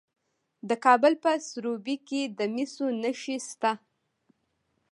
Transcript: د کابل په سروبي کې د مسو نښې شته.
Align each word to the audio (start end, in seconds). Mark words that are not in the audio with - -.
د 0.69 0.71
کابل 0.85 1.13
په 1.23 1.31
سروبي 1.49 1.95
کې 2.07 2.21
د 2.37 2.39
مسو 2.53 2.85
نښې 3.01 3.37
شته. 3.49 3.71